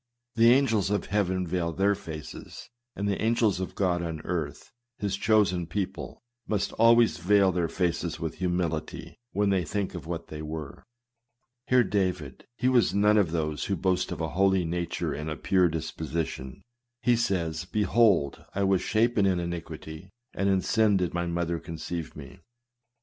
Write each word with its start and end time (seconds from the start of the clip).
The 0.33 0.49
angels 0.51 0.89
of 0.89 1.05
heaven 1.05 1.45
veil 1.45 1.71
their 1.71 1.93
faces; 1.93 2.71
and 2.95 3.07
the 3.07 3.21
angels 3.21 3.59
of 3.59 3.75
God 3.75 4.01
on 4.01 4.19
earth, 4.21 4.71
his 4.97 5.15
chosen 5.15 5.67
people, 5.67 6.23
must 6.47 6.71
always 6.73 7.19
veil 7.19 7.51
their 7.51 7.67
faces 7.67 8.19
with 8.19 8.39
humility, 8.39 9.19
when 9.31 9.51
they 9.51 9.63
think 9.63 9.93
of 9.93 10.07
what 10.07 10.25
they 10.29 10.41
were. 10.41 10.83
Hear 11.67 11.83
David: 11.83 12.47
he 12.57 12.67
was 12.67 12.95
none 12.95 13.19
of 13.19 13.29
those 13.29 13.65
who 13.65 13.75
boast 13.75 14.11
of 14.11 14.19
a 14.21 14.29
holy 14.29 14.65
nature 14.65 15.13
and 15.13 15.29
a 15.29 15.35
pure 15.37 15.69
disposition. 15.69 16.63
He 17.03 17.15
says," 17.15 17.65
Behold, 17.71 18.43
I 18.55 18.63
was 18.63 18.81
shapen 18.81 19.27
in 19.27 19.39
iniquity; 19.39 20.09
and 20.33 20.49
in 20.49 20.61
sin 20.61 20.97
did 20.97 21.13
my 21.13 21.27
mother 21.27 21.59
conceive 21.59 22.15
me." 22.15 22.39